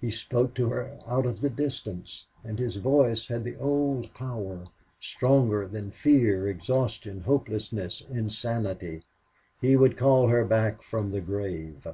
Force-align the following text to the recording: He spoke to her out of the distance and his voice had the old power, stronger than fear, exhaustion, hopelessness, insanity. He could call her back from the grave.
He 0.00 0.12
spoke 0.12 0.54
to 0.54 0.68
her 0.68 1.00
out 1.08 1.26
of 1.26 1.40
the 1.40 1.50
distance 1.50 2.26
and 2.44 2.56
his 2.56 2.76
voice 2.76 3.26
had 3.26 3.42
the 3.42 3.56
old 3.56 4.14
power, 4.14 4.66
stronger 5.00 5.66
than 5.66 5.90
fear, 5.90 6.46
exhaustion, 6.46 7.22
hopelessness, 7.22 8.00
insanity. 8.08 9.02
He 9.60 9.76
could 9.76 9.96
call 9.98 10.28
her 10.28 10.44
back 10.44 10.82
from 10.82 11.10
the 11.10 11.20
grave. 11.20 11.84